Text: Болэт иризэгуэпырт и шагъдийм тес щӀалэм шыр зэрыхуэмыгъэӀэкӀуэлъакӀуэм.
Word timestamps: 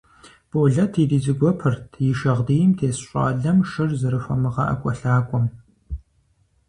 Болэт 0.51 0.91
иризэгуэпырт 1.03 1.87
и 2.07 2.09
шагъдийм 2.19 2.71
тес 2.77 2.97
щӀалэм 3.07 3.57
шыр 3.69 3.91
зэрыхуэмыгъэӀэкӀуэлъакӀуэм. 3.99 5.45